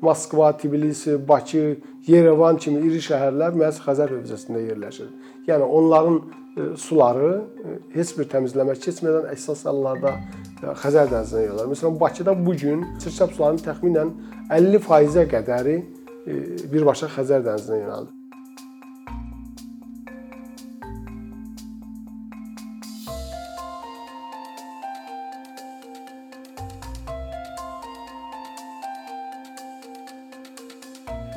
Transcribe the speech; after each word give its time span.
Moskva, 0.00 0.56
Tbilisi, 0.56 1.28
Bakı, 1.28 1.76
Yerevan 2.06 2.56
kimi 2.56 2.84
iri 2.86 3.00
şəhərlər 3.02 3.56
məhz 3.58 3.80
Xəzər 3.84 4.14
hövzəsində 4.14 4.62
yerləşir. 4.68 5.08
Yəni 5.48 5.66
onların 5.78 6.18
e, 6.18 6.66
suları 6.76 7.32
e, 7.38 7.78
heç 7.96 8.14
bir 8.18 8.28
təmizləmə 8.32 8.76
keçmədən 8.78 9.30
əsas 9.34 9.64
hallarda 9.68 10.14
e, 10.14 10.74
Xəzər 10.82 11.10
dənizinə 11.12 11.46
yollar. 11.48 11.72
Məsələn, 11.72 11.98
Bakıda 12.00 12.36
bu 12.46 12.54
gün 12.62 12.84
çirkab 13.02 13.34
sularının 13.36 13.64
təxminən 13.66 14.14
50%-ə 14.50 15.26
qədəri 15.34 15.80
birbaşa 16.72 17.10
Xəzər 17.16 17.44
dənizinə 17.46 17.82
yönəldir. 17.82 18.17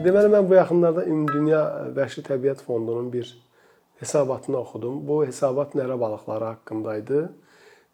Deməli 0.01 0.31
mən 0.33 0.47
bu 0.49 0.55
yaxınlarda 0.55 1.03
Ümumdünya 1.05 1.59
Vəhşi 1.93 2.23
Təbiət 2.25 2.63
Fondunun 2.65 3.11
bir 3.13 3.27
hesabatını 3.99 4.57
oxudum. 4.57 4.95
Bu 5.05 5.19
hesabat 5.27 5.75
nərə 5.77 5.97
balıqları 6.01 6.47
haqqında 6.47 6.95
idi. 7.01 7.19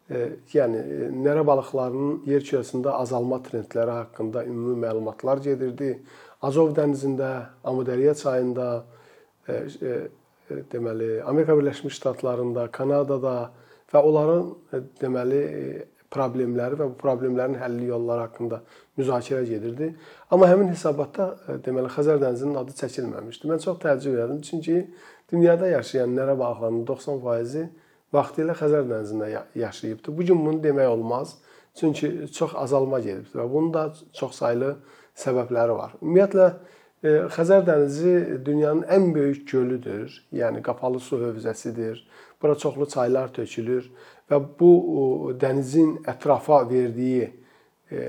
E, 0.08 0.22
yəni 0.54 0.80
nərə 1.26 1.42
balıqlarının 1.50 2.22
yer 2.30 2.46
kürəsində 2.48 2.94
azalma 3.02 3.42
trendləri 3.44 3.96
haqqında 3.98 4.46
ümumi 4.48 4.78
məlumatlar 4.86 5.42
gedirdi. 5.44 5.90
Azov 6.48 6.72
dənizində, 6.78 7.28
Amudəriyə 7.68 8.16
çayında, 8.22 8.68
e, 9.48 9.60
e, 9.90 10.62
deməli 10.72 11.10
Amerika 11.28 11.58
Birləşmiş 11.60 11.98
Ştatlarında, 12.00 12.70
Kanadada 12.72 13.36
və 13.92 14.04
onların 14.12 14.48
deməli 15.02 15.44
problemləri 16.14 16.78
və 16.80 16.86
bu 16.90 16.96
problemlərin 17.00 17.58
həlli 17.60 17.88
yolları 17.90 18.26
haqqında 18.26 18.60
müzakirə 18.98 19.42
gedirdi. 19.48 19.90
Amma 20.30 20.48
həmin 20.50 20.72
hesabatda 20.72 21.28
e, 21.46 21.58
deməli 21.64 21.90
Xəzər 21.92 22.20
dənizinin 22.22 22.56
adı 22.62 22.76
çəkilməmişdi. 22.78 23.50
Mən 23.50 23.60
çox 23.64 23.80
təəccüb 23.84 24.16
edirdim, 24.16 24.40
çünki 24.48 24.78
dünyada 25.32 25.68
yaşayan 25.74 26.16
nərə 26.16 26.38
balıqlarının 26.40 26.86
90%-i 26.88 27.66
vaxtilə 28.14 28.56
Xəzər 28.58 28.88
dənizində 28.88 29.28
yaşayıbdı. 29.58 30.16
Bu 30.16 30.30
gün 30.30 30.46
bunu 30.46 30.62
demək 30.64 30.88
olmaz, 30.94 31.36
çünki 31.78 32.32
çox 32.32 32.56
azalma 32.56 33.00
gedibdir 33.00 33.42
və 33.42 33.46
bunun 33.52 33.74
da 33.74 33.84
çoxsaylı 34.16 34.74
səbəbləri 35.18 35.76
var. 35.76 35.94
Ümumiyyətlə 36.02 36.48
e, 37.02 37.12
Xəzər 37.34 37.66
dənizi 37.68 38.14
dünyanın 38.46 38.86
ən 38.90 39.12
böyük 39.14 39.44
gölüdür. 39.50 40.14
Yəni 40.32 40.62
qapalı 40.66 41.00
su 41.00 41.20
hövzəsidir. 41.20 42.00
Bura 42.42 42.54
çoxlu 42.54 42.86
çaylar 42.86 43.32
tökülür 43.34 43.88
və 44.30 44.38
bu 44.60 44.72
dənizin 45.40 45.96
ətrafa 46.06 46.60
verdiyi 46.70 47.24
e, 47.90 48.02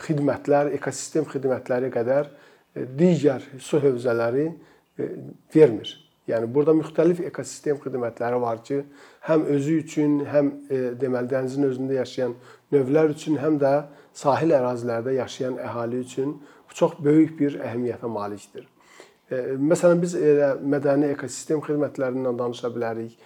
xidmətlər, 0.00 0.70
ekosistem 0.78 1.26
xidmətləri 1.28 1.90
qədər 1.92 2.30
e, 2.30 2.86
digər 2.96 3.44
su 3.60 3.80
hövzələri 3.82 4.46
e, 4.48 5.08
vermir. 5.54 5.92
Yəni 6.30 6.48
burada 6.54 6.72
müxtəlif 6.78 7.20
ekosistem 7.26 7.76
xidmətləri 7.82 8.38
var 8.40 8.62
ki, 8.64 8.80
həm 9.26 9.44
özü 9.56 9.76
üçün, 9.82 10.18
həm 10.30 10.50
deməli 11.00 11.28
dənizin 11.32 11.66
özündə 11.66 11.96
yaşayan 11.98 12.36
növlər 12.72 13.12
üçün, 13.12 13.36
həm 13.42 13.58
də 13.60 13.72
sahil 14.16 14.54
ərazilərdə 14.56 15.16
yaşayan 15.16 15.58
əhali 15.58 16.04
üçün 16.04 16.36
bu 16.38 16.78
çox 16.80 16.94
böyük 17.02 17.34
bir 17.40 17.58
əhəmiyyətə 17.64 18.08
malikdir. 18.14 18.68
Məsələn 19.30 20.00
biz 20.02 20.14
elə 20.18 20.54
mədəni 20.62 21.10
ekosistem 21.16 21.60
xidmətlərindən 21.66 22.38
danışa 22.38 22.70
bilərik 22.74 23.18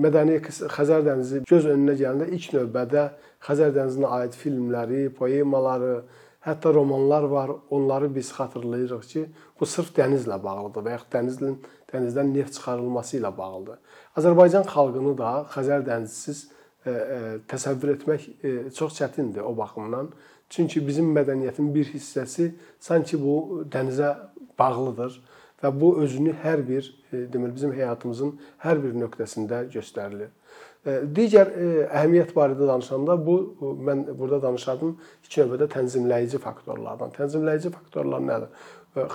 mədəni 0.00 0.38
Xəzər 0.46 1.04
dənizi 1.06 1.42
göz 1.48 1.68
önünə 1.68 1.96
gələndə 1.98 2.28
ilk 2.32 2.54
növbədə 2.56 3.06
Xəzər 3.44 3.72
dənizinə 3.76 4.10
aid 4.18 4.36
filmləri, 4.38 5.08
poemaları, 5.16 6.02
hətta 6.46 6.72
romanlar 6.74 7.22
var. 7.30 7.50
Onları 7.70 8.14
biz 8.14 8.32
xatırlayırıq 8.32 9.04
ki, 9.12 9.26
bu 9.60 9.66
sırf 9.66 9.92
dənizlə 9.96 10.38
bağlıdır 10.42 10.86
və 10.86 10.96
yaxud 10.96 11.12
dənizin 11.14 11.56
dənizdən 11.92 12.32
neft 12.34 12.56
çıxarılması 12.56 13.18
ilə 13.20 13.30
bağlıdır. 13.36 13.78
Azərbaycan 14.18 14.66
xalqını 14.72 15.16
da 15.18 15.32
Xəzər 15.54 15.84
dənizsiz 15.86 16.44
e, 16.86 16.90
e, 16.90 17.18
təsəvvür 17.50 17.96
etmək 17.96 18.28
e, 18.42 18.54
çox 18.74 18.96
çətindir 19.00 19.44
o 19.46 19.56
baxımdan. 19.56 20.10
Çünki 20.52 20.82
bizim 20.86 21.12
mədəniyyətin 21.16 21.70
bir 21.74 21.86
hissəsi 21.94 22.52
sanki 22.80 23.20
bu 23.20 23.64
dənizə 23.72 24.14
bağlıdır 24.58 25.20
və 25.62 25.72
bu 25.80 25.94
özünü 26.02 26.34
hər 26.42 26.62
bir 26.66 26.88
e, 27.12 27.24
deməli 27.32 27.54
bizim 27.54 27.72
həyatımızın 27.76 28.36
hər 28.64 28.82
bir 28.82 28.94
nöqtəsində 29.04 29.64
göstərilir. 29.72 30.30
E, 30.84 30.98
digər 31.16 31.52
e, 31.54 31.68
əhəmiyyət 31.86 32.32
barədə 32.36 32.68
danışanda 32.68 33.16
bu 33.26 33.36
mən 33.88 34.04
burada 34.18 34.42
danışardım 34.48 34.96
ilk 35.24 35.36
növbədə 35.42 35.68
tənzimləyici 35.76 36.40
faktorlardan. 36.42 37.14
Tənzimləyici 37.18 37.72
faktorlar 37.74 38.24
nədir? 38.26 38.64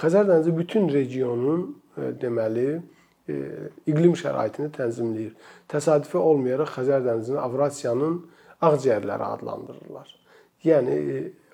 Xəzər 0.01 0.25
dənizi 0.29 0.55
bütün 0.57 0.87
regionun 0.89 1.67
deməli 2.21 2.79
iqlim 3.85 4.15
şəraitini 4.17 4.71
tənzimləyir. 4.73 5.35
Təsadüfi 5.69 6.17
olmayaraq 6.17 6.71
Xəzər 6.79 7.03
dənizini 7.05 7.37
Avrasiyanın 7.43 8.15
ağciyərləri 8.65 9.27
adlandırırlar. 9.35 10.07
Yəni 10.65 10.95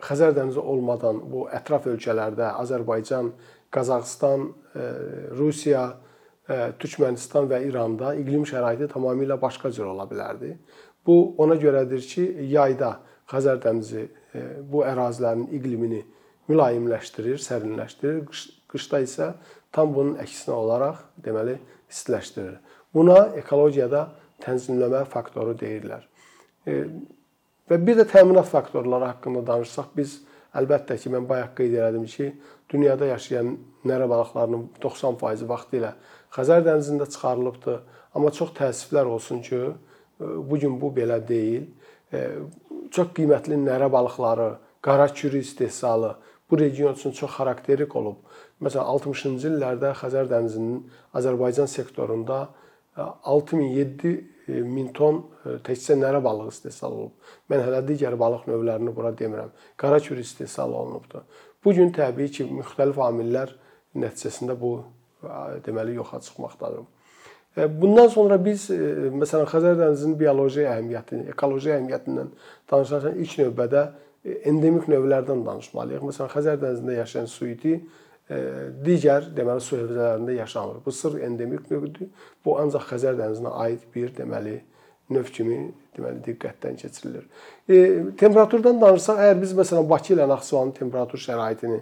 Xəzər 0.03 0.31
dənizi 0.37 0.61
olmadan 0.61 1.19
bu 1.31 1.47
ətraf 1.51 1.89
ölkələrdə 1.91 2.53
Azərbaycan, 2.61 3.33
Qazaxıstan, 3.73 4.47
e, 4.75 4.83
Rusiya, 5.37 5.83
e, 6.49 6.57
Türkmənistan 6.79 7.47
və 7.49 7.63
İranda 7.67 8.13
iqlim 8.19 8.45
şəraiti 8.49 8.89
tamamilə 8.91 9.39
başqa 9.41 9.71
cür 9.73 9.89
ola 9.93 10.05
bilərdi. 10.09 10.53
Bu 11.05 11.35
ona 11.41 11.57
görədir 11.59 12.03
ki, 12.07 12.27
yayda 12.53 12.99
Xəzər 13.31 13.61
dənizi 13.63 14.03
e, 14.05 14.43
bu 14.69 14.83
ərazilərin 14.85 15.47
iqlimini 15.57 16.03
mülayimləşdirir, 16.51 17.39
sərinləşdirir. 17.41 18.27
Qışda 18.69 18.99
isə 19.05 19.31
tam 19.73 19.93
bunun 19.95 20.19
əksinə 20.21 20.53
olaraq 20.53 21.01
deməli 21.25 21.57
istiləşdirir. 21.89 22.59
Buna 22.93 23.33
ekologiyada 23.39 24.07
tənzimləmə 24.43 25.05
faktoru 25.09 25.55
deyirlər. 25.57 26.05
Və 27.69 27.79
bir 27.87 27.97
də 27.97 28.05
təminat 28.09 28.49
faktorları 28.49 29.07
haqqında 29.13 29.45
danışsaq 29.47 29.93
biz 29.97 30.19
əlbəttə 30.59 30.97
ki, 31.01 31.11
mən 31.13 31.27
bayaq 31.29 31.55
qeyd 31.59 31.77
elədim 31.79 32.05
ki, 32.09 32.29
dünyada 32.71 33.09
yaşayan 33.11 33.55
nərə 33.85 34.09
balıqlarının 34.09 34.67
90% 34.83 35.47
vaxtilə 35.49 35.93
Xəzər 36.33 36.63
dənizində 36.65 37.05
çıxarılıbdı. 37.13 37.73
Amma 38.17 38.31
çox 38.33 38.53
təəssüflər 38.57 39.09
olsun 39.09 39.41
ki, 39.45 39.59
e, 39.69 39.73
bu 40.49 40.57
gün 40.61 40.79
bu 40.81 40.89
belə 40.95 41.19
deyil. 41.27 41.67
E, 42.13 42.23
çox 42.91 43.11
qiymətli 43.17 43.59
nərə 43.61 43.91
balıqları, 43.93 44.55
qara 44.81 45.07
kürü 45.13 45.43
istehsalı 45.45 46.15
bu 46.53 46.59
region 46.59 46.93
üçün 46.93 47.11
çox 47.11 47.31
xarakterik 47.37 47.95
olub. 47.95 48.17
Məsələn, 48.61 48.85
60-cı 48.85 49.49
illərdə 49.49 49.93
Xəzər 49.97 50.27
dənizinin 50.29 50.83
Azərbaycan 51.17 51.69
sektorunda 51.69 52.47
6007 52.97 54.13
e, 54.47 54.61
min 54.61 54.89
ton 54.93 55.21
təkcə 55.65 55.97
nərə 55.99 56.21
balığı 56.23 56.51
istehsal 56.51 56.91
olunub. 56.91 57.35
Mən 57.51 57.63
hələ 57.65 57.81
digər 57.87 58.17
balıq 58.19 58.47
növlərini 58.49 58.93
bura 58.95 59.13
demirəm. 59.17 59.53
Qara 59.77 59.99
kürü 60.03 60.21
istehsal 60.21 60.73
olunubdu. 60.73 61.23
Bu 61.63 61.73
gün 61.73 61.93
təbii 61.95 62.31
ki, 62.31 62.49
müxtəlif 62.51 62.99
amillər 63.01 63.55
nəticəsində 63.95 64.57
bu 64.59 64.75
deməli 65.65 65.95
yoxa 65.95 66.19
çıxmaqdadır. 66.25 66.83
Bundan 67.53 68.07
sonra 68.09 68.39
biz 68.41 68.65
məsələn 69.13 69.45
Xəzər 69.51 69.75
dənizinin 69.77 70.15
bioloji 70.17 70.63
əhəmiyyətini, 70.65 71.27
ekoloji 71.35 71.69
əhəmiyyətindən 71.75 72.31
danışarkən 72.71 73.19
ilk 73.21 73.35
növbədə 73.43 73.83
endemik 74.49 74.87
növlərdən 74.89 75.43
danışmalıyıq. 75.45 76.07
Məsələn 76.09 76.31
Xəzər 76.33 76.57
dənizində 76.63 76.97
yaşayan 76.97 77.29
suiti 77.29 77.75
digər 78.29 79.27
deməli 79.35 79.61
su 79.61 79.75
hövzələrində 79.75 80.37
yaşamır. 80.37 80.77
Bu 80.85 80.91
sırf 80.91 81.19
endemik 81.21 81.71
növdür. 81.71 82.07
Bu 82.45 82.55
ancaq 82.61 82.87
Xəzər 82.93 83.17
dənizinə 83.19 83.51
aid 83.65 83.83
bir 83.95 84.13
deməli 84.15 84.61
növ 85.11 85.31
kimi 85.33 85.57
deməli 85.97 86.21
diqqətdən 86.25 86.77
keçirilir. 86.79 87.25
E, 87.67 87.75
temperaturdan 88.19 88.79
danışsaq, 88.81 89.19
əgər 89.25 89.41
biz 89.41 89.53
məsələn 89.57 89.89
Bakı 89.89 90.15
ilə 90.15 90.27
Naxçıvanın 90.31 90.71
temperatur 90.77 91.21
şəraitini 91.21 91.81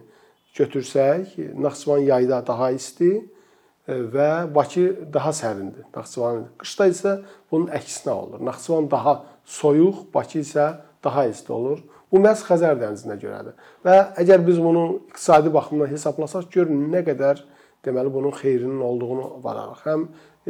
götürsək, 0.58 1.38
Naxçıvan 1.62 2.04
yayda 2.10 2.42
daha 2.48 2.72
isti 2.76 3.12
e, 3.20 3.94
və 3.94 4.32
Bakı 4.56 4.88
daha 5.14 5.34
sərindir. 5.36 5.88
Naxçıvan 5.96 6.46
qışda 6.62 6.90
isə 6.92 7.16
bunun 7.52 7.72
əksinə 7.78 8.18
olur. 8.18 8.44
Naxçıvan 8.50 8.92
daha 8.92 9.22
soyuq, 9.46 10.08
Bakı 10.14 10.42
isə 10.42 10.72
daha 11.04 11.28
isti 11.30 11.54
olur. 11.54 11.80
Bu 12.12 12.20
məhz 12.20 12.44
Xəzər 12.48 12.76
dənizinə 12.80 13.16
görədir. 13.22 13.56
Və 13.86 13.98
əgər 14.20 14.44
biz 14.48 14.60
bunu 14.60 14.84
iqtisadi 15.12 15.54
baxımdan 15.54 15.92
hesablasaq, 15.94 16.50
görün 16.52 16.90
nə 16.92 17.06
qədər 17.08 17.40
deməli 17.86 18.12
bunun 18.14 18.36
xeyrinin 18.36 18.82
olduğunu 18.84 19.30
vararıq. 19.44 19.86
Həm 19.88 20.04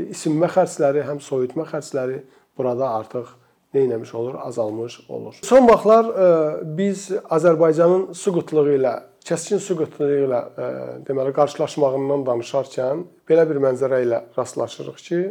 isinmə 0.09 0.49
xərcləri, 0.51 1.05
həm 1.07 1.21
soyutma 1.23 1.67
xərcləri 1.69 2.23
burada 2.57 2.89
artıq 2.97 3.29
nə 3.75 3.85
etmiş 3.85 4.15
olur? 4.15 4.35
Azalmış 4.41 4.99
olur. 5.09 5.39
Son 5.43 5.67
vaxtlar 5.69 6.09
e, 6.09 6.27
biz 6.77 7.09
Azərbaycanın 7.29 8.11
su 8.17 8.33
qıtlığı 8.35 8.75
ilə, 8.79 8.95
kəskin 9.27 9.61
su 9.63 9.77
qıtlığı 9.79 10.11
ilə 10.25 10.41
e, 10.41 10.67
deməli 11.07 11.31
qarşılaşmağından 11.37 12.25
danışarkən 12.27 13.05
belə 13.29 13.47
bir 13.49 13.61
mənzərə 13.63 14.03
ilə 14.07 14.25
rastlaşırıq 14.37 15.01
ki, 15.07 15.23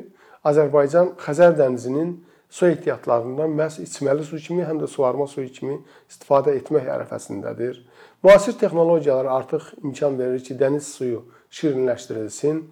Azərbaycan 0.48 1.14
Xəzər 1.20 1.58
dənizinin 1.58 2.14
su 2.50 2.66
ehtiyatlarından 2.66 3.52
məhz 3.54 3.78
içməli 3.84 4.26
su 4.26 4.38
kimi, 4.42 4.64
həm 4.66 4.82
də 4.82 4.88
suvarma 4.90 5.26
suyu 5.30 5.48
kimi 5.54 5.78
istifadə 6.10 6.56
etmək 6.58 6.88
ərəfəsindədir. 6.96 7.80
Müasir 8.26 8.58
texnologiyalar 8.58 9.30
artıq 9.38 9.70
imkan 9.84 10.18
verir 10.18 10.42
ki, 10.44 10.58
dəniz 10.58 10.90
suyu 10.98 11.24
şirinləşdirilsin. 11.54 12.62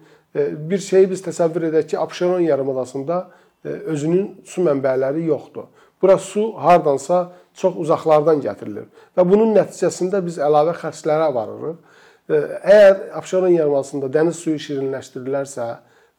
Bir 0.69 0.83
şeyi 0.83 1.09
biz 1.09 1.23
təsəvvür 1.25 1.69
edək 1.71 1.93
ki, 1.93 1.99
Abşeron 1.99 2.43
yarımadasında 2.45 3.21
özünün 3.63 4.41
su 4.45 4.61
mənbələri 4.67 5.25
yoxdur. 5.25 5.71
Bura 6.01 6.17
su 6.17 6.53
hardansa 6.55 7.31
çox 7.59 7.75
uzaqlardan 7.75 8.39
gətirilir 8.43 8.85
və 9.17 9.25
bunun 9.27 9.51
nəticəsində 9.57 10.21
biz 10.23 10.37
əlavə 10.39 10.77
xərclərə 10.79 11.27
varırıq. 11.35 11.81
Əgər 12.29 12.95
Abşeron 13.19 13.51
yarımadasında 13.51 14.07
dəniz 14.13 14.39
suyu 14.39 14.61
şirinləşdirilərsə 14.63 15.67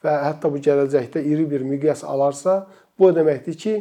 və 0.04 0.16
hətta 0.26 0.50
bu 0.52 0.60
gələcəkdə 0.64 1.22
iri 1.24 1.46
bir 1.48 1.64
miqyas 1.64 2.02
alarsa, 2.04 2.66
bu 3.00 3.10
o 3.10 3.14
deməkdir 3.16 3.56
ki, 3.58 3.74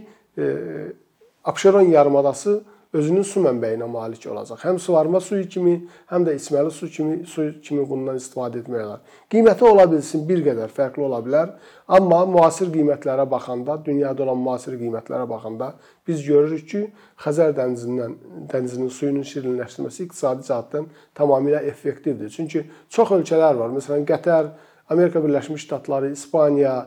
Abşeron 1.44 1.92
yarımadası 1.92 2.62
özünün 2.94 3.25
su 3.27 3.42
mənbəyinə 3.44 3.86
malik 3.89 4.24
olacaq. 4.31 4.63
Həm 4.63 4.80
suvarma 4.81 5.19
suyu 5.21 5.45
kimi, 5.50 5.75
həm 6.10 6.25
də 6.25 6.33
içməli 6.39 6.71
su 6.74 6.88
kimi, 6.89 7.19
su 7.30 7.45
kimi 7.62 7.83
bundan 7.89 8.18
istifadə 8.18 8.63
etmək 8.63 8.86
olar. 8.86 9.04
Qiyməti 9.30 9.66
ola 9.68 9.86
bilsin 9.92 10.24
bir 10.30 10.42
qədər 10.48 10.74
fərqli 10.74 11.06
ola 11.06 11.19
bilər, 11.25 11.51
amma 11.98 12.24
müasir 12.30 12.71
qiymətlərə 12.74 13.27
baxanda, 13.30 13.77
dünyada 13.86 14.25
olan 14.25 14.42
müasir 14.42 14.77
qiymətlərə 14.81 15.27
baxanda 15.30 15.74
biz 16.07 16.24
görürük 16.25 16.66
ki, 16.71 16.81
Xəzər 17.21 17.54
dənizindən 17.57 18.16
dənizinin 18.50 18.89
suyunun 18.95 19.27
şirinləşdirilməsi 19.33 20.07
iqtisadi 20.07 20.48
cəhətdən 20.50 20.89
tamamilə 21.19 21.62
effektivdir. 21.69 22.33
Çünki 22.33 22.66
çox 22.89 23.13
ölkələr 23.19 23.60
var. 23.60 23.75
Məsələn, 23.75 24.07
Qətər, 24.10 24.50
Amerika 24.89 25.21
Birləşmiş 25.21 25.68
Ştatları, 25.68 26.10
İspaniya, 26.18 26.77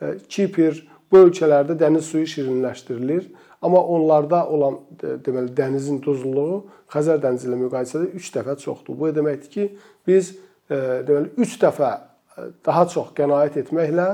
e, 0.00 0.16
Kipr 0.28 0.86
bu 1.10 1.24
ölkələrdə 1.26 1.76
dəniz 1.78 2.10
suyu 2.10 2.28
şirinləşdirilir. 2.30 3.30
Amma 3.62 3.80
onlarda 3.92 4.46
olan 4.48 4.78
deməli 5.00 5.52
dənizin 5.56 6.00
duzluluğu 6.04 6.62
Xəzər 6.90 7.20
dənizi 7.22 7.48
ilə 7.48 7.58
müqayisədə 7.60 8.08
3 8.16 8.30
dəfə 8.38 8.56
çoxdur. 8.62 8.96
Bu 8.98 9.10
deməkdir 9.14 9.50
ki, 9.52 9.66
biz 10.08 10.32
e, 10.70 10.76
deməli 11.06 11.34
3 11.44 11.56
dəfə 11.64 11.90
e, 11.92 12.46
daha 12.66 12.86
çox 12.90 13.12
qənaət 13.18 13.60
etməklə 13.62 14.06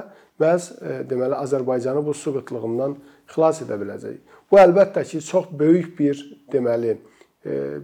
məhz 0.42 0.70
e, 0.76 0.96
deməli 1.08 1.38
Azərbaycanı 1.38 2.02
bu 2.04 2.14
su 2.14 2.34
qıtlığından 2.34 2.96
xilas 3.32 3.62
edə 3.64 3.78
biləcəyik. 3.80 4.40
Bu 4.50 4.58
əlbəttə 4.60 5.06
ki, 5.06 5.22
çox 5.24 5.52
böyük 5.52 5.94
bir 5.98 6.24
deməli 6.52 6.98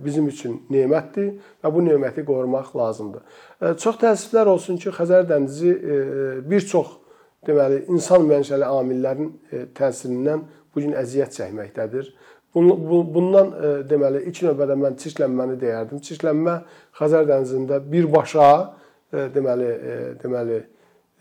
bizim 0.03 0.25
üçün 0.27 0.57
nemətdir 0.75 1.37
və 1.63 1.71
bu 1.71 1.85
neməti 1.87 2.25
qorumaq 2.27 2.73
lazımdır. 2.75 3.23
Çox 3.79 4.01
təəssüflər 4.01 4.49
olsun 4.51 4.81
ki, 4.83 4.91
Xəzər 4.91 5.29
dənizi 5.29 5.71
bir 6.51 6.67
çox 6.67 6.97
deməli 7.47 7.85
insan 7.91 8.27
mənşəli 8.29 8.67
amillərin 8.69 9.31
təsirindən 9.77 10.45
bu 10.73 10.85
gün 10.85 10.95
əziyyət 10.99 11.37
çəkməkdədir. 11.39 12.11
Bundan 12.55 13.53
e, 13.57 13.69
deməli 13.89 14.27
ilk 14.29 14.43
növbədə 14.45 14.77
mən 14.77 14.97
çirklənməni 15.01 15.57
deyərdim. 15.61 16.03
Çirklənmə 16.05 16.59
Xəzər 16.99 17.25
dənizində 17.29 17.79
birbaşa 17.81 18.49
e, 18.61 19.29
deməli 19.33 19.69
e, 19.71 19.95
deməli 20.21 20.59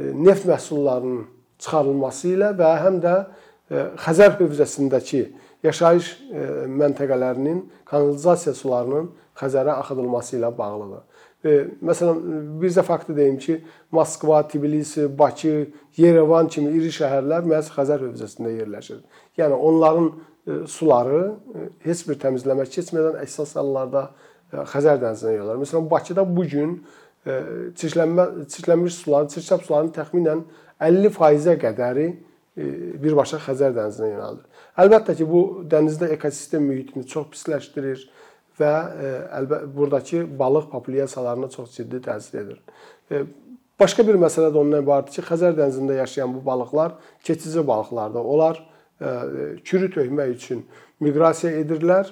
neft 0.01 0.47
məhsullarının 0.49 1.23
çıxarılması 1.61 2.33
ilə 2.33 2.51
və 2.57 2.73
həm 2.83 2.99
də 3.03 3.15
Xəzər 4.01 4.33
hövzəsindəki 4.39 5.21
yaşayış 5.63 6.07
məntəqələrinin 6.81 7.61
kanalizasiya 7.87 8.55
sularının 8.57 9.11
Xəzərə 9.39 9.77
axıdılması 9.77 10.39
ilə 10.39 10.49
bağlıdır. 10.57 11.05
Məsələn, 11.41 12.19
bizə 12.61 12.83
faktı 12.85 13.15
deyim 13.17 13.37
ki, 13.41 13.55
Moskva, 13.91 14.43
Tbilisi, 14.47 15.07
Bakı, 15.19 15.53
Yerevan 15.97 16.47
kimi 16.53 16.69
iri 16.77 16.91
şəhərlər 16.93 17.47
məhz 17.49 17.71
Xəzər 17.73 18.03
hövzəsində 18.05 18.51
yerləşir. 18.59 18.99
Yəni 19.41 19.57
onların 19.57 20.11
e, 20.11 20.59
suları 20.69 21.23
e, 21.31 21.65
heç 21.87 22.05
bir 22.05 22.19
təmizləmə 22.21 22.67
keçmədən 22.69 23.17
əsas 23.23 23.55
hallarda 23.57 24.11
e, 24.53 24.61
Xəzər 24.69 25.01
dənizinə 25.01 25.33
yollar. 25.39 25.57
Məsələn, 25.63 25.89
Bakıda 25.89 26.27
bu 26.29 26.45
gün 26.53 26.81
çirklənmə 27.77 28.47
çirklənmiş 28.49 28.95
suların, 28.97 29.27
çirkab 29.29 29.61
sularının 29.65 29.91
təxminən 29.93 30.39
50%-ə 30.81 31.53
qədəri 31.61 32.07
birbaşa 33.01 33.37
Xəzər 33.43 33.75
dənizinə 33.75 34.07
yönəldir. 34.09 34.63
Əlbəttə 34.81 35.13
ki, 35.19 35.27
bu 35.29 35.41
dənizdə 35.69 36.09
ekosistem 36.15 36.65
mühitini 36.65 37.05
çox 37.05 37.29
pisləşdirir 37.35 38.07
və 38.61 38.73
əlbəttə 39.39 39.69
buradakı 39.75 40.23
balıq 40.39 40.69
populyasiyalarına 40.71 41.49
çox 41.55 41.75
ciddi 41.77 42.01
təsir 42.05 42.41
edir. 42.43 42.59
Başqa 43.81 44.05
bir 44.07 44.19
məsələ 44.21 44.51
də 44.53 44.59
ondan 44.61 44.83
ibarətdir 44.85 45.17
ki, 45.17 45.27
Xəzər 45.29 45.55
dənizində 45.57 45.95
yaşayan 45.97 46.35
bu 46.35 46.45
balıqlar 46.45 46.99
keçici 47.25 47.63
balıqlardır. 47.67 48.21
Onlar 48.33 48.59
kürü 49.65 49.89
tökmək 49.95 50.35
üçün 50.35 50.65
miqrasiya 51.01 51.63
edirlər, 51.63 52.11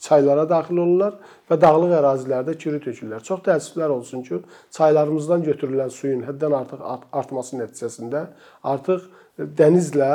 çaylara 0.00 0.44
daxil 0.48 0.76
olurlar 0.82 1.14
və 1.48 1.56
dağlıq 1.60 1.94
ərazilərdə 1.96 2.56
kürü 2.60 2.82
tökürlər. 2.84 3.24
Çox 3.24 3.40
təəssüflər 3.46 3.94
olsun 3.94 4.26
ki, 4.26 4.42
çaylarımızdan 4.76 5.46
götürülən 5.46 5.90
suyun 5.90 6.26
həddən 6.26 6.56
artıq 6.58 6.82
artması 7.16 7.56
nəticəsində 7.62 8.26
artıq 8.74 9.08
dənizlə 9.38 10.12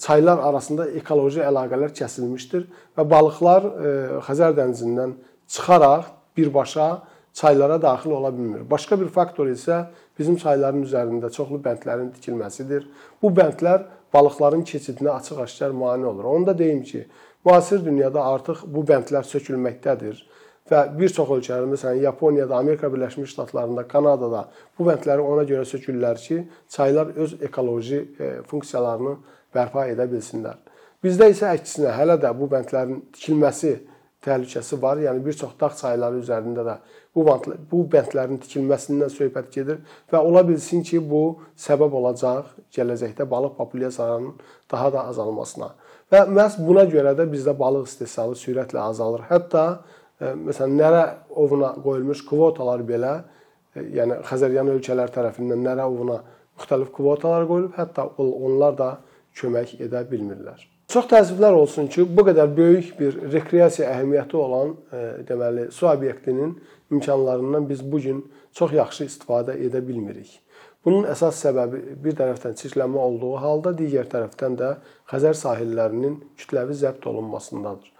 çaylar 0.00 0.38
arasında 0.44 0.90
ekoloji 1.00 1.40
əlaqələr 1.40 1.94
kəsilmişdir 1.96 2.66
və 2.98 3.06
balıqlar 3.08 3.68
Xəzər 4.26 4.52
dənizindən 4.58 5.14
çıxaraq 5.48 6.10
birbaşa 6.36 6.90
çaylara 7.32 7.82
daxil 7.82 8.10
ola 8.10 8.32
bilmir. 8.36 8.70
Başqa 8.70 9.00
bir 9.00 9.08
faktor 9.08 9.48
isə 9.48 9.84
bizim 10.18 10.36
çayların 10.36 10.84
üzərində 10.84 11.30
çoxlu 11.32 11.60
bəndlərin 11.64 12.10
tikilməsidir. 12.16 12.84
Bu 13.22 13.30
bəndlər 13.32 13.86
balıqların 14.14 14.64
keçidinə 14.66 15.14
açıq-aşkar 15.16 15.70
mane 15.70 16.06
olur. 16.06 16.24
Onu 16.24 16.46
da 16.46 16.58
deyim 16.58 16.82
ki, 16.82 17.06
müasir 17.44 17.84
dünyada 17.84 18.24
artıq 18.24 18.66
bu 18.66 18.84
bəndlər 18.84 19.24
sökülməkdədir 19.24 20.20
və 20.70 20.80
bir 20.98 21.12
çox 21.14 21.30
ölkələr, 21.36 21.68
məsələn, 21.72 22.02
Yaponiyada, 22.04 22.56
Amerika 22.56 22.90
Birləşmiş 22.92 23.32
Ştatlarında, 23.32 23.86
Kanadada 23.88 24.48
bu 24.78 24.86
bəndləri 24.88 25.24
ona 25.24 25.46
görə 25.48 25.64
sökürlər 25.68 26.20
ki, 26.20 26.42
çaylar 26.68 27.14
öz 27.16 27.36
ekoloji 27.42 28.00
e, 28.18 28.32
funksiyalarını 28.50 29.16
bərpa 29.54 29.86
edə 29.90 30.06
bilsinlər. 30.10 30.58
Bizdə 31.04 31.30
isə 31.32 31.54
əksinə 31.56 31.94
hələ 31.96 32.18
də 32.20 32.34
bu 32.36 32.50
bəndlərin 32.52 33.00
tikilməsi 33.14 33.78
təhlükəsi 34.24 34.78
var. 34.82 35.00
Yəni 35.00 35.24
bir 35.24 35.36
çox 35.36 35.54
dağ 35.60 35.70
çayları 35.80 36.20
üzərində 36.20 36.64
də 36.66 36.76
bu 37.14 37.24
bu 37.70 37.82
bəndlərin 37.92 38.40
tikilməsindən 38.42 39.12
söhbət 39.12 39.50
gedir 39.54 39.80
və 40.12 40.20
ola 40.20 40.42
bilsin 40.46 40.84
ki, 40.86 41.00
bu 41.00 41.40
səbəb 41.58 41.94
olacaq 42.00 42.52
gələcəkdə 42.76 43.26
balıq 43.30 43.56
populyasiyalarının 43.56 44.34
daha 44.70 44.92
da 44.92 45.06
azalmasına. 45.12 45.70
Və 46.12 46.24
məhz 46.28 46.58
buna 46.66 46.84
görə 46.90 47.14
də 47.18 47.26
bizdə 47.30 47.56
balıq 47.58 47.88
istehsalı 47.88 48.36
sürətlə 48.38 48.84
azalır. 48.90 49.26
Hətta 49.30 49.64
məsələn 50.20 50.74
nərə 50.76 51.04
ovuna 51.30 51.74
qoyulmuş 51.80 52.24
kvotalar 52.28 52.84
belə, 52.86 53.14
yəni 53.76 54.20
Xəzəryan 54.28 54.72
ölkələr 54.74 55.12
tərəfindən 55.14 55.62
nərə 55.64 55.86
ovuna 55.88 56.20
müxtəlif 56.58 56.90
kvotalar 56.96 57.46
qoyulub, 57.48 57.72
hətta 57.78 58.08
onlar 58.18 58.76
da 58.76 58.90
kömək 59.36 59.78
edə 59.80 60.04
bilmirlər. 60.10 60.66
Çox 60.90 61.06
təəssüflər 61.06 61.54
olsun 61.54 61.86
ki, 61.86 62.02
bu 62.02 62.24
qədər 62.26 62.48
böyük 62.50 62.94
bir 62.98 63.18
rekreasiya 63.30 63.92
əhəmiyyəti 63.94 64.36
olan, 64.36 64.72
deməli, 65.28 65.68
su 65.70 65.86
obyektinin 65.86 66.56
imkanlarından 66.90 67.68
biz 67.68 67.84
bu 67.92 68.00
gün 68.02 68.24
çox 68.58 68.74
yaxşı 68.74 69.06
istifadə 69.06 69.54
edə 69.54 69.84
bilmirik. 69.86 70.32
Bunun 70.84 71.06
əsas 71.12 71.38
səbəbi 71.44 71.94
bir 72.02 72.16
tərəfdən 72.18 72.56
çirklənmə 72.58 72.98
olduğu 73.04 73.34
halda, 73.38 73.74
digər 73.78 74.10
tərəfdən 74.10 74.58
də 74.58 74.72
Xəzər 75.12 75.38
sahillərinin 75.38 76.18
kütləvi 76.40 76.74
zəbt 76.82 77.06
olunmasındadır. 77.06 77.92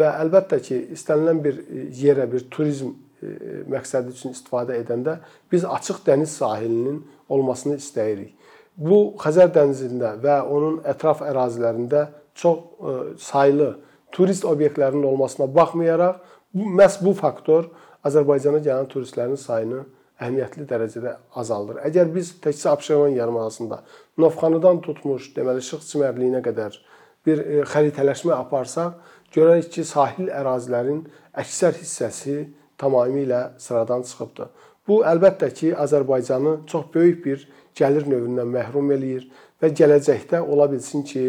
Və 0.00 0.08
əlbəttə 0.24 0.58
ki, 0.64 0.78
istənilən 0.96 1.42
bir 1.44 1.58
yerə 1.98 2.24
bir 2.32 2.46
turizm 2.52 2.94
e, 3.20 3.32
məqsədi 3.72 4.14
üçün 4.14 4.32
istifadə 4.32 4.78
edəndə 4.80 5.18
biz 5.52 5.66
açıq 5.68 6.00
dəniz 6.06 6.38
sahilinin 6.40 7.02
olmasını 7.28 7.76
istəyirik. 7.80 8.32
Bu 8.76 9.14
Xəzər 9.20 9.52
dənizində 9.52 10.14
və 10.22 10.38
onun 10.48 10.80
ətraf 10.88 11.20
ərazilərində 11.26 12.06
çox 12.34 12.58
e, 12.58 12.94
saylı 13.20 13.74
turist 14.12 14.44
obyektlərinin 14.48 15.04
olmasına 15.08 15.48
baxmayaraq, 15.54 16.20
bu 16.54 16.68
məhz 16.80 17.00
bu 17.04 17.12
faktor 17.16 17.68
Azərbaycana 18.04 18.62
gələn 18.64 18.88
turistlərin 18.92 19.38
sayını 19.40 19.84
əhəmiyyətli 20.22 20.66
dərəcədə 20.70 21.12
azaldır. 21.40 21.82
Əgər 21.88 22.10
biz 22.14 22.32
təkcə 22.42 22.72
Abşeron 22.72 23.14
yarımadasında 23.16 23.82
Novxanıdan 24.22 24.80
tutmuş, 24.84 25.32
deməli 25.36 25.64
Şıx 25.64 25.88
çimərliyinə 25.92 26.42
qədər 26.44 26.78
bir 27.26 27.42
e, 27.42 27.62
xəritələşmə 27.68 28.34
aparsaq, 28.40 28.96
görərik 29.34 29.70
ki, 29.72 29.84
sahil 29.84 30.28
ərazilərin 30.32 31.04
əksər 31.42 31.78
hissəsi 31.80 32.36
tamamilə 32.78 33.52
sıradan 33.62 34.04
çıxıbdır. 34.08 34.50
Bu 34.88 35.02
əlbəttə 35.06 35.52
ki, 35.54 35.72
Azərbaycanı 35.78 36.58
çox 36.66 36.90
böyük 36.94 37.24
bir 37.24 37.48
gəlir 37.78 38.08
növündən 38.10 38.50
məhrum 38.50 38.90
eləyir 38.92 39.28
və 39.62 39.70
gələcəkdə 39.78 40.40
ola 40.42 40.66
bilsin 40.72 41.04
ki, 41.06 41.26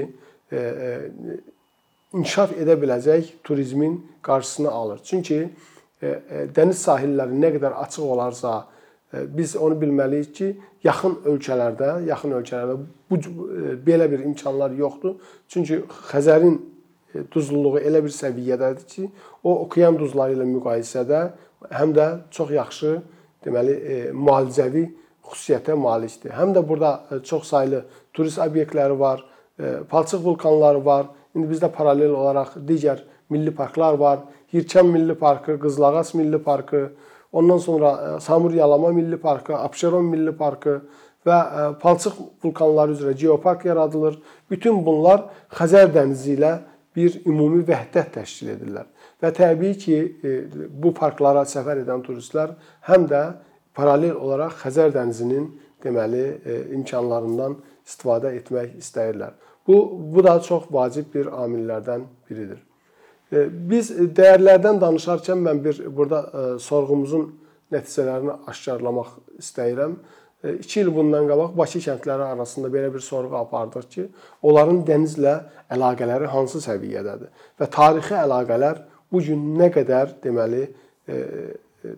E, 0.54 0.58
e, 0.58 0.90
inkişaf 2.14 2.52
edə 2.62 2.76
biləcək 2.78 3.32
turizmin 3.44 3.96
qarşısını 4.22 4.70
alır. 4.70 5.00
Çünki 5.04 5.38
e, 6.02 6.12
dəniz 6.54 6.84
sahilləri 6.86 7.40
nə 7.42 7.50
qədər 7.56 7.74
açıq 7.86 8.12
olarsa, 8.16 8.52
biz 9.14 9.56
onu 9.56 9.78
bilməliyik 9.82 10.30
ki, 10.38 10.48
yaxın 10.86 11.20
ölkələrdə, 11.30 11.90
yaxın 12.08 12.36
ölkələrdə 12.40 12.78
bu 13.10 13.48
belə 13.86 14.08
bir 14.12 14.24
imkanlar 14.26 14.74
yoxdur. 14.78 15.16
Çünki 15.50 15.84
Xəzərin 16.12 16.58
duzluluğu 17.32 17.80
elə 17.80 18.04
bir 18.06 18.14
səviyyədədir 18.14 18.86
ki, 18.90 19.08
o 19.44 19.56
okean 19.66 19.98
duzları 20.00 20.38
ilə 20.38 20.48
müqayisədə 20.50 21.24
həm 21.72 21.96
də 21.96 22.08
çox 22.32 22.52
yaxşı, 22.56 22.94
deməli, 23.46 23.76
müalicəvi 24.14 24.86
xüsusiyyətə 25.30 25.76
malikdir. 25.80 26.34
Həm 26.36 26.54
də 26.56 26.64
burada 26.68 27.22
çox 27.24 27.48
saylı 27.50 27.84
turist 28.14 28.40
obyektləri 28.44 29.00
var, 29.00 29.26
palçıq 29.90 30.24
vulkanları 30.24 30.86
var. 30.86 31.10
İndi 31.36 31.50
bizdə 31.50 31.72
paralel 31.74 32.12
olaraq 32.14 32.60
digər 32.68 33.02
milli 33.30 33.52
parklar 33.56 33.98
var. 33.98 34.20
Hirçən 34.54 34.86
Milli 34.86 35.16
Parkı, 35.16 35.60
Qızılağac 35.60 36.14
Milli 36.14 36.38
Parkı, 36.38 36.92
ondan 37.32 37.58
sonra 37.58 38.20
Samur 38.20 38.54
Yalama 38.54 38.90
Milli 38.90 39.18
Parkı, 39.18 39.58
Abşeron 39.58 40.06
Milli 40.06 40.32
Parkı 40.38 40.82
və 41.26 41.38
palçıq 41.82 42.20
vulkanları 42.44 42.94
üzrə 42.94 43.14
geopark 43.18 43.66
yaradılır. 43.66 44.20
Bütün 44.52 44.86
bunlar 44.86 45.24
Xəzər 45.58 45.90
dənizi 45.96 46.36
ilə 46.38 46.52
bir 46.96 47.20
ümumi 47.26 47.64
vəhdət 47.68 48.14
təşkil 48.20 48.54
edirlər. 48.56 48.88
Və 49.22 49.32
təbii 49.34 49.78
ki, 49.80 49.98
bu 50.70 50.94
parklara 50.96 51.46
səfər 51.50 51.82
edən 51.84 52.04
turistlər 52.06 52.56
həm 52.90 53.08
də 53.10 53.24
paralel 53.76 54.18
olaraq 54.20 54.60
Xəzər 54.66 54.94
dənizinin 54.94 55.48
deməli 55.84 56.26
imkanlarından 56.76 57.58
istifadə 57.88 58.34
etmək 58.38 58.78
istəyirlər. 58.80 59.34
Bu 59.68 59.78
bu 60.16 60.24
da 60.24 60.40
çox 60.42 60.68
vacib 60.72 61.14
bir 61.14 61.32
amillərdən 61.32 62.06
biridir. 62.30 62.60
Biz 63.72 63.92
dəyərlərdən 64.18 64.82
danışarkən 64.82 65.40
mən 65.42 65.62
bir 65.64 65.80
burada 65.98 66.20
e, 66.24 66.60
sorğumuzun 66.62 67.24
nəticələrini 67.74 68.36
aşkarlamaq 68.52 69.16
istəyirəm. 69.40 69.96
2 70.44 70.80
il 70.82 70.96
bundan 70.96 71.28
qabaq 71.28 71.58
Bakı 71.58 71.80
kəndləri 71.80 72.24
arasında 72.36 72.68
belə 72.68 72.94
bir 72.94 73.00
sorğu 73.00 73.36
apardıq 73.38 73.86
ki, 73.94 74.08
onların 74.44 74.82
dənizlə 74.88 75.36
əlaqələri 75.72 76.28
hansı 76.34 76.60
səviyyədədir 76.66 77.30
və 77.60 77.70
tarixi 77.72 78.18
əlaqələr 78.20 78.82
bu 79.12 79.22
gün 79.24 79.46
nə 79.60 79.70
qədər 79.72 80.18
deməli 80.24 80.66
e, 81.08 81.22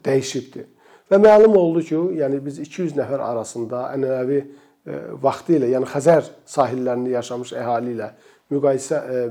dəyişibdir. 0.06 0.68
Və 1.10 1.18
məlum 1.22 1.58
oldu 1.58 1.82
ki, 1.86 1.98
yəni 2.22 2.38
biz 2.46 2.60
200 2.62 2.94
nəfər 3.00 3.24
arasında 3.26 3.82
ənənəvi 3.96 4.40
e, 4.42 5.00
vaxtı 5.26 5.58
ilə, 5.58 5.72
yəni 5.74 5.90
Xəzər 5.90 6.30
sahillərində 6.50 7.16
yaşamış 7.16 7.54
əhali 7.62 7.96
ilə 7.96 8.12
müqayisə 8.54 9.00
e, 9.00 9.24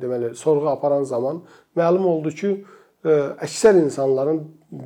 deməli 0.00 0.32
sorğu 0.40 0.70
aparan 0.72 1.04
zaman 1.04 1.42
məlum 1.76 2.08
oldu 2.14 2.32
ki, 2.32 2.54
e, 3.04 3.18
əksər 3.44 3.82
insanların 3.82 4.40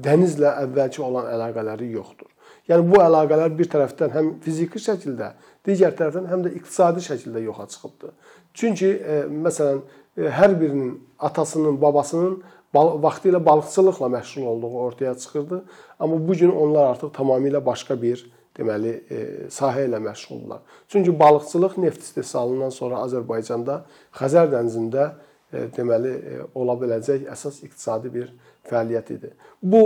dənizlə 0.09 0.57
əvvəlki 0.65 1.03
olan 1.05 1.31
əlaqələri 1.37 1.93
yoxdur. 1.95 2.31
Yəni 2.69 2.85
bu 2.91 3.01
əlaqələr 3.01 3.55
bir 3.57 3.69
tərəfdən 3.73 4.13
həm 4.13 4.31
fiziki 4.45 4.81
şəkildə, 4.83 5.33
digər 5.67 5.95
tərəfdən 5.97 6.29
həm 6.29 6.45
də 6.45 6.53
iqtisadi 6.59 7.05
şəkildə 7.05 7.43
yoxa 7.47 7.67
çıxıbdı. 7.73 8.13
Çünki 8.55 8.91
e, 8.93 9.21
məsələn 9.47 9.81
hər 10.19 10.57
birinin 10.61 10.99
atasının, 11.19 11.79
babasının 11.81 12.43
vaxtı 12.75 13.31
ilə 13.33 13.41
balıqçılıqla 13.45 14.09
məşğul 14.17 14.47
olduğu 14.47 14.67
ortaya 14.67 15.15
çıxırdı. 15.15 15.65
Amma 15.99 16.29
bu 16.29 16.33
gün 16.33 16.51
onlar 16.51 16.91
artıq 16.91 17.15
tamamilə 17.17 17.65
başqa 17.65 17.97
bir 18.03 18.27
deməli 18.59 18.93
e, 19.11 19.19
sahə 19.49 19.87
ilə 19.89 20.01
məşğuldurlar. 20.03 20.61
Çünki 20.89 21.19
balıqçılıq 21.21 21.79
neft 21.79 22.03
istehsalından 22.03 22.71
sonra 22.75 23.01
Azərbaycanda 23.07 23.81
Xəzər 24.19 24.51
dənizində 24.53 25.05
e, 25.09 25.28
deməli 25.53 26.13
e, 26.13 26.41
ola 26.59 26.77
biləcək 26.81 27.29
əsas 27.33 27.63
iqtisadi 27.67 28.13
bir 28.13 28.33
fəaliyyət 28.69 29.13
idi. 29.17 29.31
Bu 29.63 29.83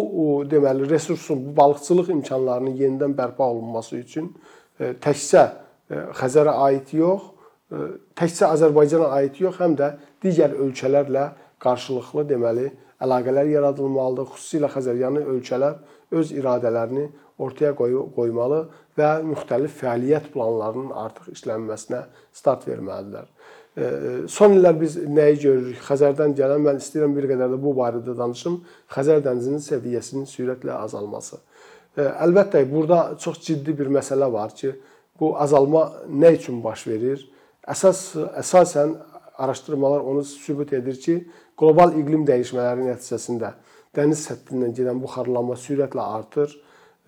deməli 0.51 0.89
resursun, 0.91 1.45
bu 1.47 1.57
balıqçılıq 1.57 2.11
imkanlarının 2.17 2.79
yenidən 2.81 3.15
bərpa 3.19 3.47
olunması 3.55 4.01
üçün 4.03 4.33
təkcə 4.81 5.45
Xəzərə 5.93 6.55
aid 6.67 6.93
yox, 6.97 7.27
təkcə 8.17 8.49
Azərbaycana 8.55 9.11
aid 9.19 9.37
yox, 9.43 9.59
həm 9.61 9.75
də 9.77 9.91
digər 10.25 10.55
ölkələrlə 10.57 11.27
qarşılıqlı 11.63 12.25
deməli 12.31 12.71
əlaqələr 13.03 13.51
yaradılmalıdır. 13.53 14.31
Xüsusilə 14.33 14.71
Xəzəryanı 14.73 15.25
ölkələr 15.35 15.77
öz 16.17 16.33
iradələrini 16.33 17.09
ortaya 17.43 17.75
qoymalı 17.77 18.63
və 18.99 19.11
müxtəlif 19.27 19.75
fəaliyyət 19.81 20.31
planlarının 20.35 20.93
artıq 21.05 21.33
işlənməsinə 21.35 22.05
start 22.37 22.67
verməlidirlər. 22.69 23.29
Son 24.29 24.53
illər 24.53 24.77
biz 24.77 24.99
nəyi 25.09 25.39
görürük? 25.41 25.79
Xəzərdən 25.87 26.35
gələn 26.37 26.61
mən 26.61 26.81
istəyirəm 26.83 27.15
bir 27.17 27.29
qədər 27.31 27.55
də 27.55 27.59
bu 27.61 27.73
barədə 27.79 28.13
danışım. 28.19 28.59
Xəzər 28.93 29.23
dənizinin 29.25 29.63
səviyyəsinin 29.65 30.27
sürətlə 30.29 30.77
azalması. 30.77 31.39
Əlbəttə 31.97 32.67
burada 32.69 33.15
çox 33.21 33.41
ciddi 33.47 33.73
bir 33.79 33.89
məsələ 33.93 34.29
var 34.33 34.53
ki, 34.57 34.75
bu 35.21 35.33
azalma 35.41 35.87
nə 36.09 36.35
üçün 36.37 36.61
baş 36.65 36.87
verir? 36.91 37.25
Əsas 37.69 38.11
əsasən 38.43 38.93
araşdırmalar 39.41 40.05
onu 40.05 40.25
sübut 40.25 40.73
edir 40.77 40.99
ki, 41.01 41.17
qlobal 41.57 41.97
iqlim 41.97 42.27
dəyişmələri 42.29 42.91
nəticəsində 42.91 43.55
dəniz 43.97 44.27
səthindən 44.29 44.77
gedən 44.77 45.01
buxarlanma 45.01 45.57
sürətlə 45.61 46.05
artır 46.19 46.53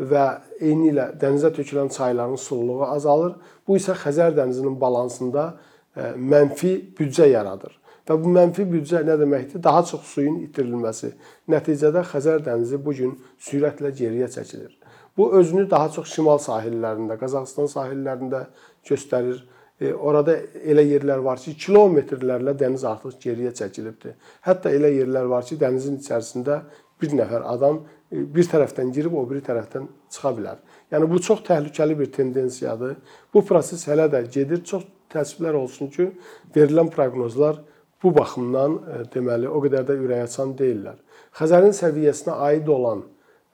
və 0.01 0.25
eyni 0.61 0.91
ilə 0.93 1.11
dənizə 1.21 1.53
tökülən 1.57 1.93
çayların 1.93 2.41
sululuğu 2.41 2.89
azalır. 2.89 3.37
Bu 3.67 3.77
isə 3.79 3.97
Xəzər 4.01 4.35
dənizinin 4.37 4.81
balansında 4.81 5.55
mənfi 5.97 6.75
büdcə 6.99 7.29
yaradır. 7.31 7.75
Və 8.05 8.17
bu 8.21 8.33
mənfi 8.35 8.67
büdcə 8.69 9.01
nə 9.07 9.17
deməkdir? 9.21 9.63
Daha 9.65 9.83
çox 9.89 10.05
suyun 10.13 10.43
itirilməsi. 10.45 11.15
Nəticədə 11.49 12.05
Xəzər 12.11 12.43
dənizi 12.45 12.81
bu 12.85 12.93
gün 12.99 13.15
sürətlə 13.41 13.95
geriyə 13.97 14.29
çəkilir. 14.35 14.75
Bu 15.17 15.31
özünü 15.39 15.71
daha 15.71 15.89
çox 15.95 16.11
şimal 16.13 16.41
sahillərində, 16.43 17.17
Qazaxıstan 17.21 17.71
sahillərində 17.71 18.49
göstərir. 18.89 19.41
E, 19.81 19.93
orada 19.95 20.37
elə 20.63 20.85
yerlər 20.85 21.23
var 21.25 21.41
ki, 21.41 21.55
kilometrlərlə 21.65 22.55
dəniz 22.59 22.85
artıq 22.87 23.17
geriyə 23.23 23.55
çəkilibdir. 23.57 24.19
Hətta 24.45 24.71
elə 24.75 24.91
yerlər 24.93 25.31
var 25.31 25.47
ki, 25.47 25.57
dənizin 25.59 25.97
içərisində 26.03 26.61
bir 27.01 27.15
nəfər 27.19 27.47
adam 27.51 27.81
bir 28.11 28.47
tərəfdən 28.51 28.93
girib 28.95 29.17
o 29.17 29.25
biri 29.31 29.41
tərəfdən 29.47 29.89
çıxa 30.13 30.35
bilər. 30.37 30.61
Yəni 30.93 31.09
bu 31.11 31.19
çox 31.23 31.41
təhlükəli 31.47 31.99
bir 31.99 32.13
tendensiyadır. 32.13 32.95
Bu 33.35 33.43
proses 33.47 33.87
hələ 33.89 34.07
də 34.13 34.23
gedir. 34.31 34.63
Çox 34.65 34.85
təəssüflər 35.15 35.57
olsun 35.59 35.91
ki, 35.95 36.11
verilən 36.57 36.91
proqnozlar 36.93 37.61
bu 38.05 38.13
baxımdan 38.19 38.77
e, 38.77 39.01
deməli 39.15 39.49
o 39.49 39.61
qədər 39.65 39.87
də 39.89 39.97
ürəkaçan 40.05 40.55
deyillər. 40.59 40.99
Xəzərin 41.39 41.75
səviyyəsinə 41.77 42.37
aid 42.49 42.69
olan 42.69 43.05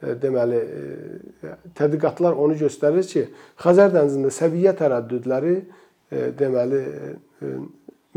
e, 0.03 0.17
deməli 0.23 0.61
e, 0.61 1.55
tədqiqatlar 1.79 2.39
onu 2.45 2.59
göstərir 2.61 3.07
ki, 3.13 3.27
Xəzər 3.63 3.95
dənizində 3.95 4.35
səviyyə 4.35 4.75
tərəddüdləri 4.81 5.57
deməli 6.11 6.79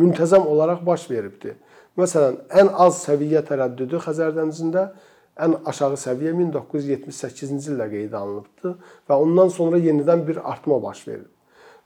müntəzəm 0.01 0.47
olaraq 0.50 0.79
baş 0.85 1.03
veribdi. 1.12 1.51
Məsələn, 2.00 2.39
ən 2.57 2.71
az 2.81 3.03
səviyyə 3.05 3.43
tərəddüdü 3.45 4.00
Xəzər 4.01 4.33
dənizində 4.33 4.88
ən 5.45 5.59
aşağı 5.69 6.00
səviyyə 6.01 6.33
1978-ci 6.39 7.69
ildə 7.73 7.85
qeydə 7.91 8.17
alınıbdı 8.17 8.73
və 9.09 9.19
ondan 9.25 9.53
sonra 9.53 9.77
yenidən 9.81 10.25
bir 10.25 10.41
artma 10.41 10.81
baş 10.81 11.07
verib. 11.07 11.29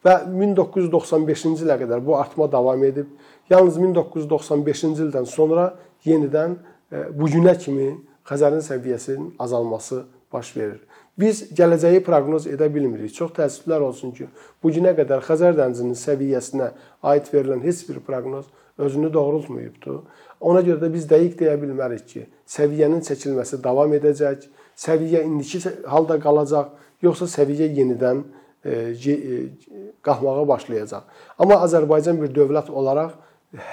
Və 0.06 0.20
1995-ci 0.30 1.66
ilə 1.66 1.77
qədər 1.82 2.04
bu 2.06 2.18
artma 2.18 2.48
davam 2.51 2.84
edib. 2.86 3.10
Yalnız 3.50 3.80
1995-ci 3.82 4.94
ildən 5.08 5.25
sonra 5.30 5.72
yenidən 6.06 6.58
e, 6.92 7.08
bu 7.13 7.30
günə 7.32 7.58
kimi 7.58 7.96
Xəzərin 8.27 8.62
səviyyəsinin 8.62 9.34
azalması 9.39 10.04
baş 10.34 10.51
verir. 10.58 10.82
Biz 11.18 11.48
gələcəyi 11.58 12.04
proqnoz 12.06 12.46
edə 12.51 12.68
bilmirik. 12.74 13.13
Çox 13.16 13.32
təəssüflər 13.38 13.82
olsun 13.88 14.12
ki, 14.13 14.27
bu 14.62 14.72
günə 14.75 14.94
qədər 14.98 15.24
Xəzər 15.25 15.56
dənizinin 15.58 15.98
səviyyəsinə 15.98 16.68
aid 17.10 17.32
verilən 17.34 17.63
heç 17.66 17.88
bir 17.89 18.01
proqnoz 18.06 18.46
özünü 18.77 19.10
doğrultmayıbdı. 19.13 19.96
Ona 20.39 20.62
görə 20.62 20.84
də 20.84 20.92
biz 20.94 21.08
dəqiq 21.10 21.39
deyə 21.39 21.56
bilmərik 21.58 22.04
ki, 22.12 22.27
səviyyənin 22.46 23.01
çəkilməsi 23.08 23.58
davam 23.63 23.94
edəcək, 23.98 24.46
səviyyə 24.77 25.24
indiki 25.25 25.63
halda 25.89 26.20
qalacaq, 26.22 26.75
yoxsa 27.01 27.25
səviyyə 27.32 27.72
yenidən 27.80 28.22
qalxmağa 28.65 30.47
başlayacaq. 30.47 31.03
Amma 31.39 31.61
Azərbaycan 31.65 32.19
bir 32.21 32.33
dövlət 32.35 32.69
olaraq 32.69 33.15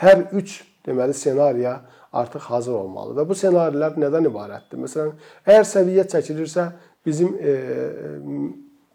hər 0.01 0.27
üç 0.37 0.61
deməli 0.87 1.17
ssenariyə 1.17 1.75
artıq 2.15 2.51
hazır 2.51 2.79
olmalı 2.85 3.17
və 3.19 3.27
bu 3.29 3.37
ssenarilər 3.39 3.97
nədən 3.99 4.29
ibarətdir? 4.31 4.83
Məsələn, 4.85 5.15
əgər 5.47 5.65
səviyyə 5.71 6.05
çəkilirsə, 6.13 6.67
bizim 7.07 7.35
e, 7.41 7.55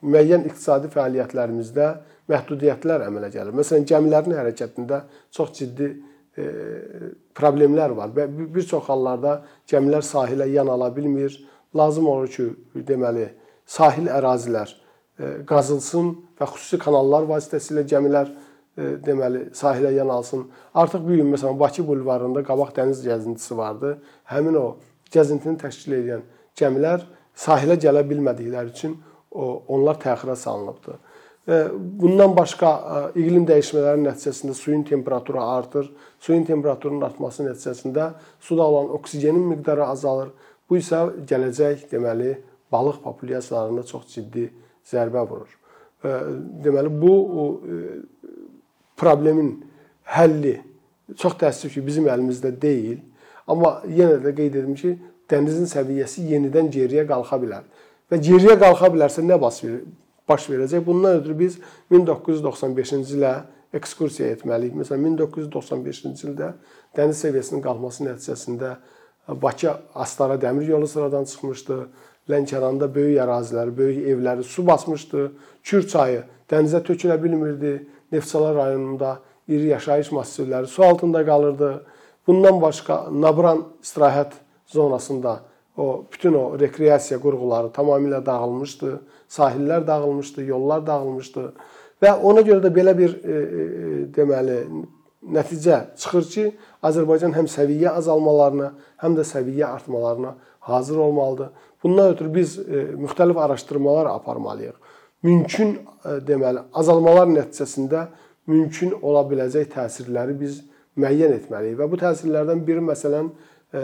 müəyyən 0.06 0.46
iqtisadi 0.48 0.92
fəaliyyətlərimizdə 0.94 1.90
məhdudiyyətlər 2.30 3.08
əmələ 3.10 3.32
gəlir. 3.34 3.58
Məsələn, 3.58 3.88
gəmilərin 3.90 4.38
hərəkətində 4.38 5.02
çox 5.36 5.52
ciddi 5.58 5.90
e, 5.90 6.48
problemlər 7.36 7.96
var 7.98 8.14
və 8.16 8.30
bir 8.30 8.68
çox 8.70 8.88
hallarda 8.88 9.42
gəmilər 9.70 10.06
sahilə 10.06 10.48
yan 10.54 10.70
ala 10.72 10.94
bilmir. 10.96 11.36
Lazım 11.76 12.08
olur 12.10 12.30
ki, 12.34 12.48
deməli, 12.88 13.28
sahil 13.70 14.08
ərazilər 14.10 14.72
e, 14.72 14.89
qazılsın 15.48 16.14
və 16.40 16.48
xüsusi 16.54 16.80
kanallar 16.80 17.28
vasitəsilə 17.28 17.84
gəmilər 17.90 18.30
e, 18.30 18.96
deməli 19.04 19.50
sahilə 19.58 19.92
yan 19.98 20.12
alsın. 20.14 20.46
Artıq 20.74 21.04
bu 21.04 21.18
gün 21.20 21.34
məsələn 21.34 21.60
Bakı 21.60 21.86
bulvarında 21.88 22.44
qabaq 22.48 22.72
dəniz 22.78 23.04
gəzintisi 23.04 23.58
vardı. 23.58 23.98
Həmin 24.32 24.56
o 24.56 24.66
gəzintini 25.12 25.60
təşkil 25.60 25.98
edən 26.00 26.24
gəmilər 26.60 27.04
sahilə 27.36 27.76
gələ 27.80 28.06
bilmədikləri 28.08 28.72
üçün 28.76 28.98
onlar 29.32 30.00
təxirə 30.02 30.36
salınıbdır. 30.36 30.98
Bundan 32.02 32.36
başqa 32.38 32.70
iqlim 33.18 33.46
dəyişmələri 33.50 34.04
nəticəsində 34.04 34.54
suyun 34.58 34.84
temperaturu 34.86 35.42
artır. 35.42 35.90
Suyun 36.22 36.44
temperaturunun 36.46 37.06
artması 37.08 37.46
nəticəsində 37.48 38.12
suda 38.40 38.68
olan 38.70 38.92
oksigenin 38.98 39.48
miqdarı 39.54 39.86
azalır. 39.86 40.30
Bu 40.70 40.78
isə 40.78 41.08
gələcək 41.30 41.88
deməli 41.92 42.36
balıq 42.72 43.02
populyasiyalarına 43.04 43.84
çox 43.84 44.08
ciddi 44.14 44.50
zərbə 44.92 45.24
vurur. 45.30 45.52
Deməli 46.64 46.90
bu 47.02 47.14
problemin 49.00 49.54
həlli 50.16 50.56
çox 51.18 51.36
təəssüf 51.42 51.74
ki, 51.74 51.82
bizim 51.86 52.08
əlimizdə 52.12 52.52
deyil. 52.62 53.00
Amma 53.50 53.80
yenə 53.90 54.20
də 54.24 54.34
qeyd 54.38 54.58
edim 54.62 54.76
ki, 54.78 54.96
dənizin 55.30 55.70
səviyyəsi 55.70 56.28
yenidən 56.30 56.70
geriyə 56.74 57.06
qalxa 57.10 57.40
bilər. 57.42 57.64
Və 58.10 58.20
geriyə 58.22 58.56
qalxa 58.62 58.90
bilərsə 58.94 59.24
nə 59.26 59.38
baş 59.42 59.64
verəcək? 60.50 60.84
Bundan 60.86 61.20
ötürü 61.22 61.36
biz 61.40 61.58
1995-ci 61.92 63.18
ilə 63.18 63.34
ekskursiya 63.74 64.32
etməliyik. 64.36 64.78
Məsələn, 64.78 65.18
1995-ci 65.18 66.30
ildə 66.30 66.54
dəniz 66.98 67.18
səviyyəsinin 67.26 67.66
qalxması 67.66 68.06
nəticəsində 68.08 68.78
Bakı 69.30 69.76
Astara 69.94 70.40
dəmir 70.42 70.66
yolu 70.72 70.88
sıradan 70.90 71.26
çıxmışdı. 71.30 71.76
Lənkəranda 72.30 72.90
böyük 72.94 73.22
əraziləri, 73.24 73.74
böyük 73.78 74.08
evləri 74.14 74.44
su 74.46 74.66
basmışdı. 74.68 75.30
Kür 75.64 75.88
çayı 75.88 76.24
dənizə 76.52 76.84
tökülə 76.86 77.18
bilmirdi. 77.24 77.88
Neftçala 78.12 78.54
rayonunda 78.56 79.20
iri 79.48 79.74
yaşayış 79.74 80.12
massivləri 80.12 80.68
su 80.68 80.84
altında 80.84 81.26
qalırdı. 81.26 81.72
Bundan 82.28 82.62
başqa 82.62 83.08
Nabran 83.12 83.66
istirahət 83.84 84.38
zonasında 84.66 85.40
o 85.78 86.06
bütün 86.14 86.34
o 86.34 86.60
rekreasiya 86.60 87.20
qurğuları 87.20 87.74
tamamilə 87.74 88.26
dağılmışdı. 88.26 89.00
Sahillər 89.30 89.88
dağılmışdı, 89.88 90.44
yollar 90.44 90.86
dağılmışdı 90.86 91.52
və 92.04 92.14
ona 92.24 92.44
görə 92.46 92.64
də 92.64 92.72
belə 92.74 92.96
bir 92.98 93.16
e, 93.24 93.36
e, 93.36 93.66
deməli 94.16 94.60
nəticə 95.26 95.80
çıxır 96.00 96.28
ki, 96.34 96.46
Azərbaycan 96.86 97.34
həm 97.36 97.48
səviyyə 97.52 97.92
azalmalarına, 98.00 98.72
həm 99.04 99.18
də 99.18 99.26
səviyyə 99.28 99.68
artmalarına 99.68 100.36
hazır 100.70 100.98
olmalıdır. 100.98 101.50
Bundan 101.84 102.14
ötürü 102.14 102.34
biz 102.36 102.60
e, 102.60 102.84
müxtəlif 102.96 103.40
araşdırmalar 103.40 104.06
aparmalıyıq. 104.06 104.76
Mümkün 105.24 105.76
e, 105.76 106.10
deməli 106.28 106.64
azalmalar 106.74 107.28
nəticəsində 107.28 108.06
mümkün 108.48 108.96
ola 109.02 109.24
biləcək 109.28 109.72
təsirləri 109.76 110.36
biz 110.40 110.62
müəyyən 111.00 111.36
etməliyik 111.40 111.80
və 111.80 111.88
bu 111.92 112.00
təsirlərdən 112.00 112.64
biri 112.68 112.84
məsələn 112.84 113.32
e, 113.74 113.84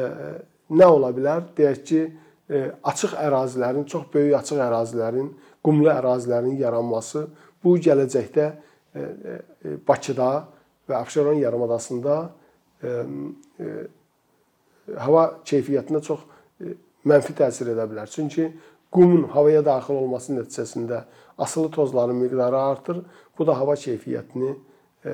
nə 0.72 0.88
ola 0.92 1.12
bilər? 1.16 1.50
Deyək 1.58 1.84
ki, 1.88 2.06
açıq 2.86 3.16
ərazilərin, 3.18 3.88
çox 3.90 4.04
böyük 4.14 4.36
açıq 4.38 4.60
ərazilərin, 4.62 5.32
qumlu 5.66 5.90
ərazilərin 5.90 6.60
yaranması 6.60 7.24
bu 7.64 7.74
gələcəkdə 7.82 8.52
Bakıda 9.88 10.28
və 10.90 11.00
Abşeron 11.00 11.40
yarımadasında 11.42 12.16
hava 15.06 15.24
keyfiyyətinə 15.46 16.02
çox 16.06 16.26
mənfi 17.06 17.36
təsir 17.38 17.72
edə 17.74 17.88
bilər. 17.90 18.10
Çünki 18.12 18.50
qumun 18.94 19.26
havaya 19.34 19.64
daxil 19.66 19.98
olması 20.00 20.36
nəticəsində 20.36 21.04
asılı 21.38 21.72
tozların 21.72 22.16
miqdarı 22.16 22.60
artır. 22.60 23.02
Bu 23.38 23.48
da 23.48 23.58
hava 23.60 23.74
keyfiyyətini 23.74 24.54
e, 25.06 25.14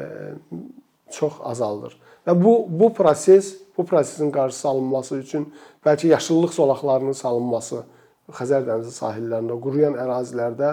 çox 1.12 1.40
azaldır. 1.44 1.98
Və 2.28 2.36
bu 2.44 2.54
bu 2.70 2.94
proses, 2.94 3.56
bu 3.78 3.86
prosesin 3.86 4.32
qarşısı 4.32 4.68
alınması 4.68 5.18
üçün 5.18 5.48
bəlkə 5.86 6.08
yaşıllıq 6.08 6.54
zolaqlarının 6.54 7.18
salınması 7.18 7.84
Xəzər 8.32 8.63
dənizi 8.63 8.94
sahillərində, 8.96 9.58
quruyan 9.60 9.98
ərazilərdə 10.00 10.70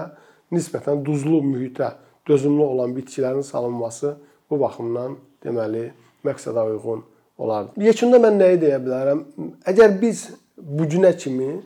nisbətən 0.54 1.00
duzlu 1.02 1.40
mühitə 1.42 1.94
dözümlü 2.28 2.62
olan 2.62 2.92
bitkilərin 2.94 3.42
salınması 3.42 4.12
bu 4.50 4.58
baxımdan 4.60 5.16
deməli 5.44 5.88
məqsədə 6.26 6.64
uyğun 6.72 7.02
olardı. 7.38 7.82
Yekunda 7.88 8.20
mən 8.22 8.38
nəyi 8.42 8.60
deyə 8.62 8.78
bilərəm? 8.84 9.24
Əgər 9.70 9.98
biz 10.00 10.28
bu 10.56 10.88
günə 10.90 11.14
kimi 11.18 11.58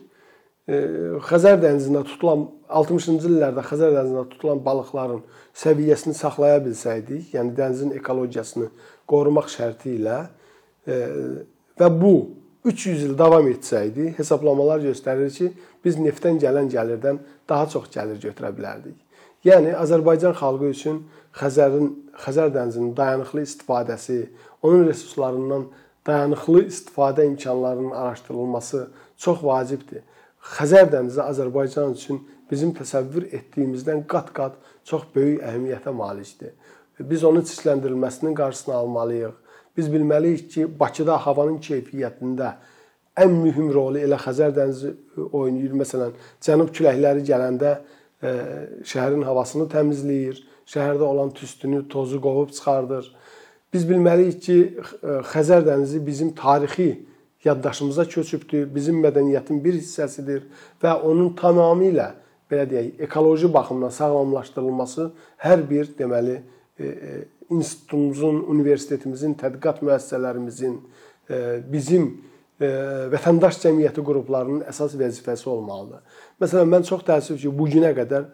Xəzər 1.27 1.57
dənizində 1.59 2.05
tutulan 2.07 2.45
60-cı 2.71 3.27
illərdə 3.33 3.65
Xəzər 3.67 3.97
dənizində 3.97 4.23
tutulan 4.31 4.61
balıqların 4.63 5.25
səviyyəsini 5.59 6.15
saxlaya 6.15 6.61
bilsəydik, 6.63 7.33
yəni 7.35 7.51
dənizin 7.57 7.91
ekologiyasını 7.99 8.69
qorumaq 9.11 9.51
şərti 9.51 9.97
ilə 9.99 10.21
və 10.87 11.89
bu 11.99 12.15
300 12.65 13.03
il 13.09 13.17
davam 13.19 13.49
etsəydi, 13.51 14.13
hesablamalar 14.15 14.85
göstərir 14.85 15.33
ki, 15.35 15.49
biz 15.83 15.99
neftdən 15.99 16.39
gələn 16.39 16.71
gəlirdən 16.71 17.19
daha 17.51 17.67
çox 17.73 17.91
gəlir 17.91 18.23
götürə 18.23 18.53
bilərdik. 18.55 18.95
Yəni 19.43 19.75
Azərbaycan 19.75 20.37
xalqı 20.39 20.71
üçün 20.71 21.03
Xəzərin 21.39 21.89
Xəzər 22.23 22.53
dənizinin 22.53 22.93
dayanıqlı 22.97 23.43
istifadəsi, 23.47 24.19
onun 24.63 24.87
resurslarından 24.89 25.67
dayanıqlı 26.07 26.65
istifadə 26.67 27.27
imkanlarının 27.27 27.91
araşdırılması 27.91 28.89
çox 29.17 29.45
vacibdir. 29.45 30.03
Xəzər 30.57 30.91
dənizi 30.93 31.23
Azərbaycan 31.23 31.95
üçün 31.97 32.21
bizim 32.51 32.75
təsəvvür 32.77 33.31
etdiyimizdən 33.39 34.05
qat-qat 34.11 34.59
çox 34.85 35.07
böyük 35.15 35.41
əhəmiyyətə 35.47 35.95
malikdir. 35.97 36.53
Biz 36.99 37.25
onun 37.25 37.47
çirkləndirilməsinin 37.49 38.35
qarşısını 38.35 38.75
almalıyıq. 38.75 39.35
Biz 39.77 39.89
bilməliyik 39.89 40.49
ki, 40.53 40.67
Bakıda 40.81 41.17
havanın 41.27 41.59
keyfiyyətində 41.65 42.53
ən 43.17 43.33
mühüm 43.41 43.73
rolu 43.73 44.03
elə 44.03 44.19
Xəzər 44.21 44.53
dənizi 44.57 44.93
oynayır. 45.33 45.73
Məsələn, 45.81 46.13
cənub 46.45 46.75
küləkləri 46.77 47.25
gələndə 47.25 47.73
e, 48.21 48.33
şəhərin 48.85 49.25
havasını 49.25 49.71
təmizləyir, 49.73 50.43
şəhərdə 50.73 51.05
olan 51.05 51.31
tüstünü, 51.37 51.85
tozu 51.89 52.21
qovub 52.23 52.53
çıxardır. 52.55 53.11
Biz 53.73 53.87
bilməliyik 53.89 54.41
ki, 54.45 54.57
e, 55.03 55.19
Xəzər 55.33 55.65
dənizi 55.67 56.01
bizim 56.07 56.33
tarixi 56.37 56.91
yaddaşımıza 57.45 58.05
köçübdür, 58.09 58.67
bizim 58.75 59.01
mədəniyyətin 59.05 59.63
bir 59.65 59.79
hissəsidir 59.81 60.45
və 60.83 60.95
onun 61.09 61.33
tamamilə 61.37 62.13
belə 62.51 62.67
deyək, 62.71 62.91
ekoloji 63.07 63.53
baxımdan 63.53 63.93
sağlamlaşdırılması 63.97 65.09
hər 65.45 65.65
bir 65.71 65.89
deməli 65.99 66.37
e, 66.79 66.85
e, 66.87 67.23
institutumuzun, 67.51 68.45
universitetimizin, 68.53 69.35
tədqiqat 69.41 69.83
müəssisələrimizin, 69.85 70.79
bizim 71.73 72.07
vətəndaş 73.13 73.59
cəmiyyəti 73.61 74.05
qruplarının 74.05 74.63
əsas 74.69 74.95
vəzifəsi 74.97 75.49
olmalıdır. 75.53 76.01
Məsələn, 76.41 76.71
mən 76.73 76.87
çox 76.89 77.05
təəssüf 77.07 77.41
ki, 77.43 77.53
bu 77.59 77.69
günə 77.73 77.93
qədər 77.97 78.25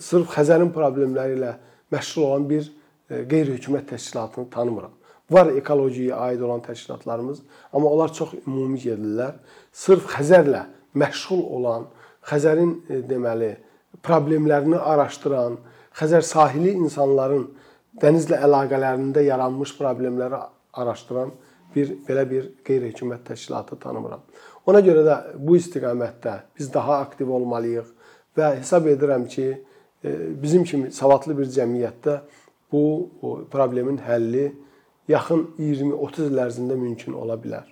sırf 0.00 0.32
Xəzərin 0.36 0.72
problemləri 0.74 1.38
ilə 1.38 1.54
məşğul 1.94 2.26
olan 2.26 2.48
bir 2.50 2.70
qeyri-hökumət 3.10 3.90
təşkilatını 3.94 4.50
tanımıram. 4.50 4.92
Var 5.30 5.46
ekologiyaya 5.46 6.16
aid 6.16 6.40
olan 6.40 6.60
təşkilatlarımız, 6.60 7.42
amma 7.72 7.88
onlar 7.88 8.12
çox 8.12 8.34
ümumi 8.46 8.78
gedirlər. 8.82 9.36
Sırf 9.72 10.08
Xəzərlə 10.16 10.64
məşğul 10.94 11.42
olan, 11.56 11.86
Xəzərin 12.26 12.72
e, 12.88 13.02
deməli 13.06 13.52
problemlərini 14.02 14.78
araşdıran, 14.78 15.58
Xəzər 16.00 16.26
sahili 16.26 16.74
insanların 16.74 17.46
dənizlə 18.02 18.40
əlaqələrində 18.46 19.22
yaranmış 19.26 19.76
problemləri 19.78 20.42
araşdıran 20.72 21.30
bir 21.74 21.94
belə 22.08 22.26
bir 22.30 22.50
qeyri-hökumət 22.66 23.24
təşkilatı 23.30 23.78
tanımıram. 23.78 24.22
Ona 24.66 24.82
görə 24.82 25.06
də 25.06 25.16
bu 25.38 25.56
istiqamətdə 25.58 26.36
biz 26.58 26.72
daha 26.74 26.98
aktiv 27.06 27.30
olmalıyıq 27.30 27.86
və 28.40 28.54
hesab 28.58 28.88
edirəm 28.90 29.26
ki, 29.28 29.48
e, 30.04 30.10
bizim 30.42 30.64
kimi 30.64 30.92
savadlı 30.92 31.36
bir 31.38 31.50
cəmiyyətdə 31.56 32.16
bu 32.72 32.84
problemin 33.52 33.98
həlli 34.06 34.48
yaxın 35.10 35.46
20-30 35.58 36.30
il 36.30 36.42
ərzində 36.46 36.78
mümkün 36.78 37.16
ola 37.18 37.36
bilər. 37.40 37.66